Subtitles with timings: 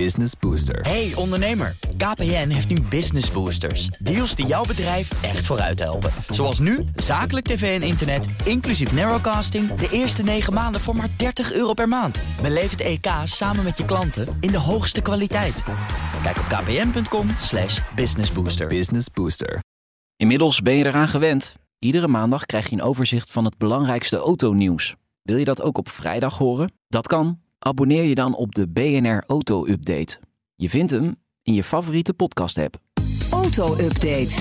[0.00, 0.80] Business Booster.
[0.80, 3.86] Hey ondernemer, KPN heeft nu Business Boosters.
[3.86, 6.10] Deals die jouw bedrijf echt vooruit helpen.
[6.28, 9.74] Zoals nu, zakelijk tv en internet, inclusief narrowcasting...
[9.74, 12.18] de eerste 9 maanden voor maar 30 euro per maand.
[12.42, 15.62] Beleef het EK samen met je klanten in de hoogste kwaliteit.
[16.22, 18.66] Kijk op kpn.com slash businessbooster.
[18.66, 19.58] Business Booster.
[20.16, 21.56] Inmiddels ben je eraan gewend.
[21.78, 24.94] Iedere maandag krijg je een overzicht van het belangrijkste autonieuws.
[25.22, 26.72] Wil je dat ook op vrijdag horen?
[26.88, 27.42] Dat kan.
[27.64, 30.18] Abonneer je dan op de BNR Auto Update.
[30.54, 32.76] Je vindt hem in je favoriete podcast-app.
[33.30, 34.32] Auto-update.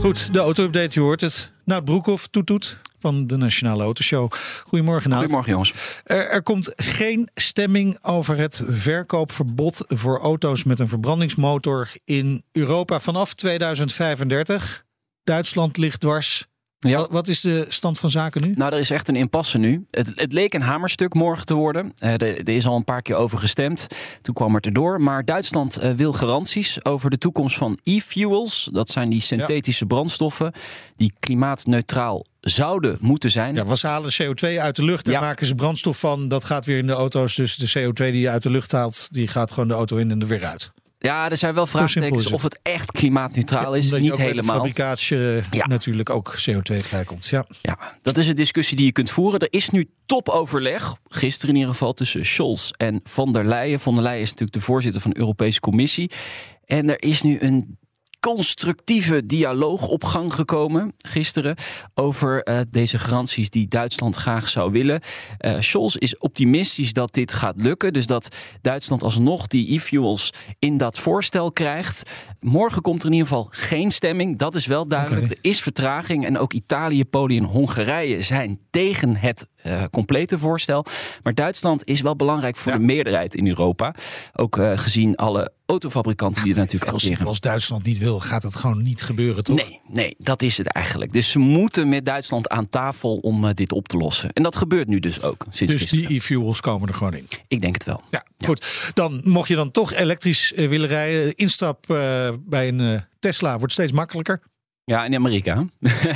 [0.00, 1.52] Goed, de auto-update, je hoort het.
[1.64, 4.32] Nout Broekhoff, toet toet, van de Nationale Autoshow.
[4.66, 5.18] Goedemorgen, Nout.
[5.18, 5.72] Goedemorgen, jongens.
[6.04, 13.00] Er, er komt geen stemming over het verkoopverbod voor auto's met een verbrandingsmotor in Europa
[13.00, 14.84] vanaf 2035.
[15.24, 16.46] Duitsland ligt dwars.
[16.78, 17.06] Ja.
[17.10, 18.52] Wat, is de stand van zaken nu?
[18.56, 19.86] Nou, er is echt een impasse nu.
[19.90, 21.92] Het, het leek een hamerstuk morgen te worden.
[21.96, 23.86] Eh, er, er is al een paar keer over gestemd.
[24.22, 25.00] Toen kwam het erdoor.
[25.00, 28.68] Maar Duitsland eh, wil garanties over de toekomst van e-fuels.
[28.72, 30.52] Dat zijn die synthetische brandstoffen
[30.96, 33.54] die klimaatneutraal zouden moeten zijn.
[33.54, 35.04] Ja, we halen CO2 uit de lucht.
[35.04, 35.20] Daar Ja.
[35.20, 36.28] maken ze brandstof van.
[36.28, 37.34] Dat gaat weer in de auto's.
[37.34, 40.10] Dus de CO2 die je uit de lucht haalt, die gaat gewoon de auto in
[40.10, 40.70] en er weer uit.
[41.06, 43.90] Ja, er zijn wel vraagtekens of het echt klimaatneutraal is.
[43.90, 44.56] Je Niet helemaal.
[44.56, 45.66] fabrikatie eh, Ja.
[45.66, 47.26] natuurlijk ook CO2 vrijkomt.
[47.26, 47.46] Ja.
[47.62, 49.40] Ja, dat is een discussie die je kunt voeren.
[49.40, 53.80] Er is nu topoverleg, gisteren in ieder geval, tussen Scholz en Van der Leyen.
[53.80, 56.10] Van der Leyen is natuurlijk de voorzitter van de Europese Commissie.
[56.64, 57.78] En er is nu een
[58.20, 61.56] constructieve dialoog op gang gekomen gisteren
[61.94, 65.00] over eh, deze garanties die Duitsland graag zou willen.
[65.38, 68.28] Eh Scholz is optimistisch dat dit gaat lukken, dus dat
[68.60, 72.10] Duitsland alsnog die e-fuels in dat voorstel krijgt.
[72.40, 75.30] Morgen komt er in ieder geval geen stemming, dat is wel duidelijk.
[75.30, 80.84] Er is vertraging en ook Italië, Polen en Hongarije zijn tegen het eh, complete voorstel.
[81.22, 82.78] Maar Duitsland is wel belangrijk voor Ja.
[82.78, 83.94] de meerderheid in Europa.
[84.32, 87.26] Ook gezien alle autofabrikanten die er natuurlijk Als, acteren.
[87.26, 89.56] als Duitsland niet wil, gaat het gewoon niet gebeuren, toch?
[89.56, 91.12] Nee, nee, dat is het eigenlijk.
[91.12, 94.32] Dus ze moeten met Duitsland aan tafel om eh, dit op te lossen.
[94.32, 95.46] En dat gebeurt nu dus ook.
[95.50, 96.08] Sinds Dus gisteren.
[96.08, 97.28] die e-fuels komen er gewoon in.
[97.48, 98.00] Ik denk het wel.
[98.10, 98.90] Ja, goed.
[98.94, 101.34] Dan mocht je dan toch elektrisch eh, willen rijden.
[101.34, 104.42] Instap eh, bij een Tesla wordt steeds makkelijker.
[104.88, 105.64] Ja, in Amerika.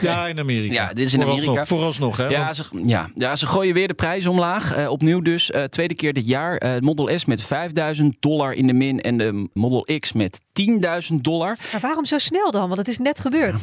[0.00, 0.72] Ja, in Amerika.
[0.72, 1.66] Ja, dit is in Vooralsnog- Amerika.
[1.66, 2.26] Vooralsnog, hè?
[2.28, 4.72] Ja want- ze, ja, ja, ze gooien weer de prijs omlaag.
[4.74, 5.50] Eh, opnieuw dus.
[5.50, 6.56] eh, tweede keer dit jaar.
[6.56, 9.00] Eh, Model S met 5000 dollar in de min.
[9.00, 11.56] En de Model X met 10.000 dollar.
[11.72, 12.66] Maar waarom zo snel dan?
[12.66, 13.60] Want het is net gebeurd.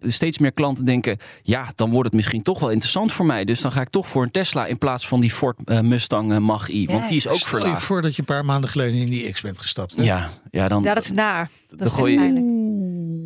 [0.00, 1.18] Steeds meer klanten denken...
[1.42, 3.44] ja, dan wordt het misschien toch wel interessant voor mij.
[3.44, 4.66] Dus dan ga ik toch voor een Tesla...
[4.66, 6.86] in plaats van die Ford Mustang eh, Mach-E.
[6.86, 7.06] Want Ja.
[7.06, 7.82] die is ook Stel je verlaagd.
[7.82, 9.96] voor dat je een paar maanden geleden in die X bent gestapt.
[9.96, 10.02] hè?
[10.02, 11.50] Ja, ja, dan, Ja, dat is naar.
[11.68, 12.65] Dat Dan is gooi je-.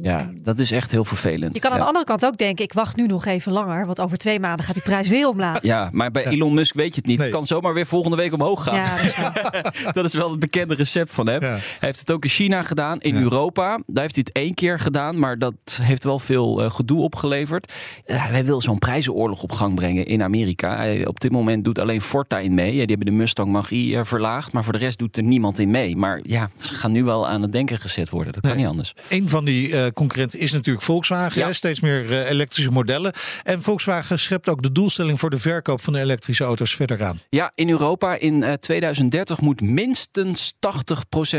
[0.02, 1.54] Ja, dat is echt heel vervelend.
[1.54, 1.82] Je kan aan ja.
[1.82, 3.86] de andere kant ook denken, ik wacht nu nog even langer.
[3.86, 5.62] Want over twee maanden gaat die prijs weer omlaag.
[5.62, 7.16] Ja, maar bij Elon Musk weet je het niet.
[7.18, 7.26] Nee.
[7.26, 8.74] Het kan zomaar weer volgende week omhoog gaan.
[8.74, 9.92] Ja, dat is waar.
[9.92, 11.42] dat is wel het bekende recept van hem.
[11.42, 11.48] Ja.
[11.48, 13.20] Hij heeft het ook in China gedaan, in Ja.
[13.20, 13.80] Europa.
[13.86, 17.72] Daar heeft hij het één keer gedaan, maar dat heeft wel veel eh, gedoe opgeleverd.
[18.04, 20.76] Eh, hij wil zo'n prijzenoorlog op gang brengen in Amerika.
[20.76, 22.66] Hij, op dit moment doet alleen Ford daarin mee.
[22.74, 25.58] Ja, die hebben de Mustang Mach-E eh, verlaagd, maar voor de rest doet er niemand
[25.58, 25.96] in mee.
[25.96, 28.32] Maar ja, ze gaan nu wel aan het denken gezet worden.
[28.32, 28.60] Dat kan Nee.
[28.60, 28.94] niet anders.
[29.08, 31.40] Een van die eh, concurrenten is natuurlijk Volkswagen.
[31.40, 31.52] Ja.
[31.52, 33.12] Steeds meer eh, elektrische modellen.
[33.42, 37.20] En Volkswagen schept ook de doelstelling voor de verkoop van de elektrische auto's verder aan.
[37.28, 40.58] Ja, in Europa in eh, 2030 moet minstens 80%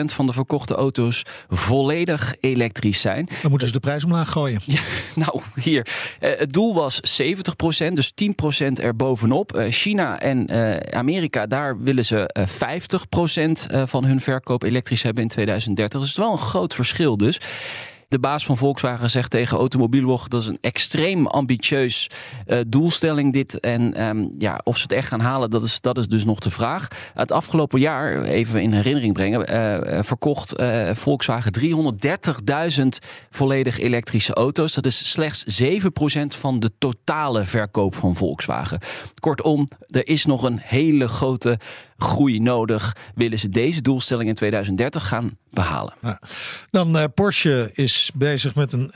[0.06, 3.30] van de verkochte auto's volledig elektrisch zijn.
[3.42, 4.62] Dan moeten ze de prijs omlaag gooien.
[5.16, 5.88] Nou, hier.
[6.20, 9.56] Eh, het doel was 70%, dus 10% erbovenop.
[9.56, 15.04] Eh China en eh, Amerika, daar willen ze eh 50% eh, van hun verkoop elektrisch
[15.04, 16.00] hebben in 2030.
[16.00, 17.40] Dus het is wel een groot verschil dus.
[18.12, 20.28] De baas van Volkswagen zegt tegen Automobielwog...
[20.28, 22.10] dat is een extreem ambitieus
[22.46, 23.60] eh, doelstelling dit.
[23.60, 26.40] En ehm, ja, of ze het echt gaan halen, dat is, dat is dus nog
[26.40, 26.88] de vraag.
[27.14, 29.48] Het afgelopen jaar, even in herinnering brengen...
[29.48, 31.54] eh, eh, verkocht Volkswagen
[32.80, 32.88] 330.000
[33.30, 34.74] volledig elektrische auto's.
[34.74, 35.76] Dat is slechts 7%
[36.28, 38.80] van de totale verkoop van Volkswagen.
[39.20, 41.60] Kortom, er is nog een hele grote
[42.02, 42.96] groei nodig.
[43.16, 45.94] Willen ze deze doelstelling in 2030 gaan behalen?
[46.02, 46.20] Ja.
[46.72, 48.92] Dan eh, Porsche is bezig met een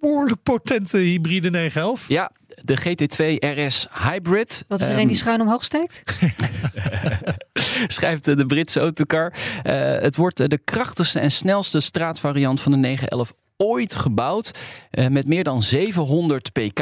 [0.00, 2.08] behoorlijk potente hybride 911.
[2.08, 2.30] Ja,
[2.62, 4.64] de GT2 RS Hybrid.
[4.68, 6.02] Wat is er Ehm, een die schuin omhoog steekt?
[7.86, 9.32] schrijft eh, de Britse autocar.
[9.62, 14.50] Eh, het wordt de krachtigste en snelste straatvariant van de 911 ooit gebouwd.
[14.90, 16.80] eh, met meer dan 700 pk.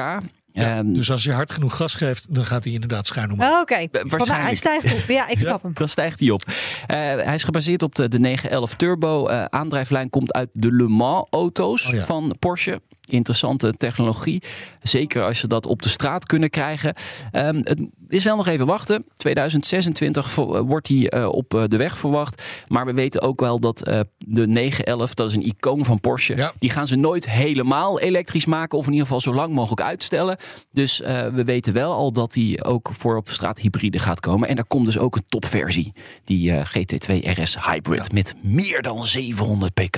[0.53, 3.51] Ehm, Dus als je hard genoeg gas geeft, dan gaat hij inderdaad schuin omhoog.
[3.51, 4.57] Oh, Oké, Voor mij- hij waarschijnlijk.
[4.57, 5.09] stijgt op.
[5.09, 5.71] Ja, ik snap hem.
[5.75, 6.43] Dan stijgt hij op.
[6.87, 9.27] Eh, hij is gebaseerd op de, de 911 Turbo.
[9.27, 12.05] Eh, aandrijflijn komt uit de Le Mans auto's Oh ja.
[12.05, 12.81] van Porsche.
[13.05, 14.43] Interessante technologie.
[14.83, 16.95] Zeker als je dat op de straat kunnen krijgen.
[17.31, 17.81] Ehm, het,
[18.13, 19.05] is wel nog even wachten.
[19.15, 22.43] 2026 vo- eh, wordt die eh, op eh, de weg verwacht.
[22.69, 23.79] Maar we weten ook wel dat
[24.19, 26.53] de 911, dat is een icoon van Porsche, Ja.
[26.59, 28.79] die gaan ze nooit helemaal elektrisch maken.
[28.79, 30.37] Of in ieder geval zo lang mogelijk uitstellen.
[30.73, 30.99] Dus
[31.35, 34.49] we weten wel al dat die ook voor op de straat hybride gaat komen.
[34.49, 35.93] En er komt dus ook een topversie.
[36.25, 39.97] Die eh, GT2 RS Hybrid met meer dan 700 pk.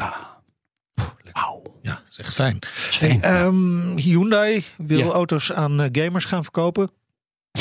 [1.32, 1.62] Wauw.
[1.82, 2.56] Ja, dat is echt fijn.
[2.66, 3.20] fijn.
[3.20, 5.04] Hey, ehm, Hyundai wil Ja.
[5.06, 6.90] auto's aan gamers gaan verkopen.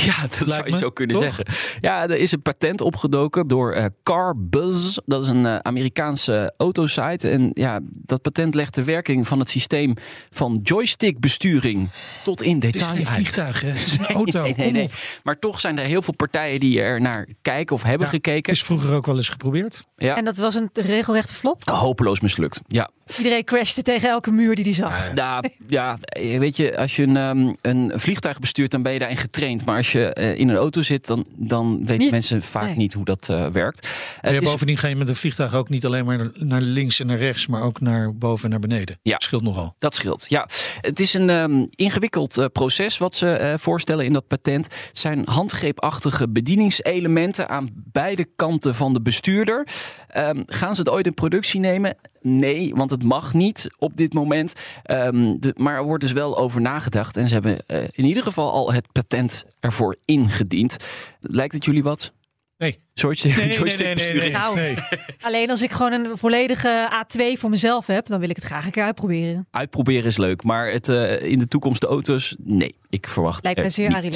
[0.09, 1.23] Ja, dat zou je me, zo kunnen toch?
[1.25, 1.45] zeggen.
[1.81, 4.97] Ja, er is een patent opgedoken door eh CarBuzz.
[5.05, 7.29] Dat is een eh, Amerikaanse autosite.
[7.29, 9.93] En ja, dat patent legt de werking van het systeem
[10.31, 11.89] van joystickbesturing
[12.23, 13.15] tot in Het is detail geen uit.
[13.15, 13.69] vliegtuig, hè?
[13.69, 14.41] Het is een auto.
[14.41, 14.89] Nee, nee, nee.
[15.23, 18.51] Maar toch zijn er heel veel partijen die er naar kijken of hebben Ja, gekeken.
[18.51, 19.83] Het is vroeger ook wel eens geprobeerd.
[19.97, 20.15] Ja.
[20.15, 21.69] En dat was een regelrechte flop.
[21.69, 22.61] Hopeloos mislukt.
[22.67, 22.89] Ja.
[23.17, 25.13] Iedereen crashte tegen elke muur die hij zag.
[25.15, 25.97] Ja, ja,
[26.39, 29.65] weet je, als je een, ehm, een vliegtuig bestuurt, dan ben je daarin getraind.
[29.65, 32.11] Maar als je eh, in een auto zit, dan, dan weten Niet.
[32.11, 32.75] mensen vaak Nee.
[32.75, 33.87] niet hoe dat eh, werkt.
[34.21, 37.07] En is- bovendien ga je met een vliegtuig ook niet alleen maar naar links en
[37.07, 38.99] naar rechts, maar ook naar boven en naar beneden.
[39.01, 39.11] Ja.
[39.11, 39.75] Dat scheelt nogal.
[39.79, 40.47] Dat scheelt, ja.
[40.81, 44.63] Het is een ehm, ingewikkeld eh, proces wat ze eh, voorstellen in dat patent.
[44.87, 49.67] Het zijn handgreepachtige bedieningselementen aan beide kanten van de bestuurder.
[50.07, 51.95] Ehm, gaan ze het ooit in productie nemen?
[52.23, 54.53] Nee, want het mag niet op dit moment.
[54.83, 57.17] Ehm, de, maar er wordt dus wel over nagedacht.
[57.17, 60.77] En ze hebben eh, in ieder geval al het patent ervoor ingediend.
[61.21, 62.11] Lijkt het jullie wat?
[62.57, 62.79] Nee.
[62.93, 64.21] Joystick, Nee, nee, nee, nee, joystickbesturing?
[64.23, 64.55] nee, Nou.
[64.55, 64.75] nee.
[65.21, 68.65] Alleen als ik gewoon een volledige A2 voor mezelf heb, dan wil ik het graag
[68.65, 69.47] een keer uitproberen.
[69.51, 72.75] Uitproberen is leuk, maar het, eh, in de toekomst de auto's, nee.
[72.89, 73.89] Ik verwacht Lijkt me er zeer.
[73.89, 74.11] Nee.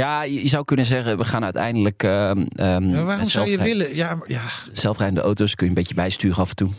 [0.00, 3.58] Ja, je je zou kunnen zeggen, we gaan uiteindelijk ehm ehm, Ja, waarom zou je
[3.58, 3.94] willen?
[3.94, 4.42] Ja, maar- ja.
[4.72, 6.70] zelfrijdende auto's kun je een beetje bijsturen af en toe.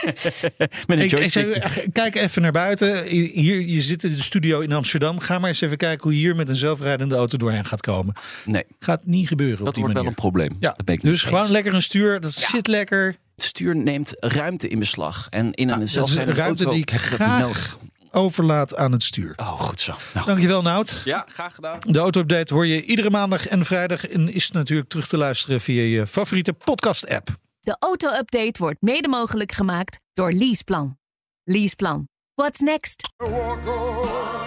[0.86, 1.50] Met een Ik, ik joystick.
[1.50, 3.04] zeg, kijk even naar buiten.
[3.06, 5.18] Hier, je zit in de studio in Amsterdam.
[5.18, 8.14] Ga maar eens even kijken hoe je hier met een zelfrijdende auto doorheen gaat komen.
[8.44, 10.18] Nee, Gaat niet gebeuren op dat die wordt wel manier.
[10.18, 10.56] een probleem.
[10.60, 11.50] Ja, dat ben ik dus niet gewoon eens.
[11.50, 12.20] lekker een stuur.
[12.20, 12.48] Dat Ja.
[12.48, 13.16] zit lekker.
[13.34, 15.26] Het stuur neemt ruimte in beslag.
[15.30, 17.78] En in een dat is zelfrijdende ruimte auto die ik graag-.
[18.12, 19.32] Overlaat aan het stuur.
[19.36, 19.94] Oh, goed zo.
[20.14, 21.02] Nou, Dankjewel Nout.
[21.04, 21.78] ja, graag gedaan.
[21.86, 24.06] De auto-update hoor je iedere maandag en vrijdag.
[24.06, 27.28] En is natuurlijk terug te luisteren via je favoriete podcast-app.
[27.70, 30.96] De auto-update wordt mede mogelijk gemaakt door Leaseplan.
[31.44, 32.08] Leaseplan.
[32.34, 33.08] What's next?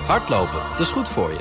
[0.06, 1.40] Hardlopen, dat is goed voor je.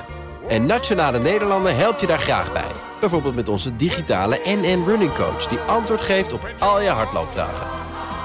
[0.48, 2.70] En Nationale Nederlanden helpt je daar graag bij.
[3.00, 5.46] Bijvoorbeeld met onze digitale NN Running Coach...
[5.46, 7.66] die antwoord geeft op al je hardloopvragen.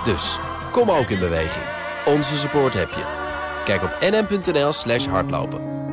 [0.06, 0.40] Dus,
[0.72, 1.66] kom ook in beweging.
[2.06, 3.06] Onze support heb je.
[3.66, 5.87] Kijk op nn.nl slash hardlopen.